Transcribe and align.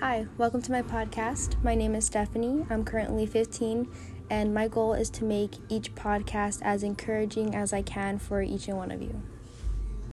Hi, 0.00 0.26
welcome 0.38 0.62
to 0.62 0.72
my 0.72 0.80
podcast. 0.80 1.62
My 1.62 1.74
name 1.74 1.94
is 1.94 2.06
Stephanie. 2.06 2.64
I'm 2.70 2.86
currently 2.86 3.26
15, 3.26 3.86
and 4.30 4.54
my 4.54 4.66
goal 4.66 4.94
is 4.94 5.10
to 5.10 5.24
make 5.24 5.56
each 5.68 5.94
podcast 5.94 6.60
as 6.62 6.82
encouraging 6.82 7.54
as 7.54 7.74
I 7.74 7.82
can 7.82 8.18
for 8.18 8.40
each 8.40 8.66
and 8.66 8.78
one 8.78 8.92
of 8.92 9.02
you. 9.02 9.20